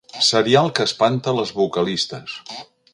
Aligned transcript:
Serial 0.27 0.71
que 0.79 0.87
espanta 0.89 1.37
les 1.41 1.53
vocalistes. 1.61 2.39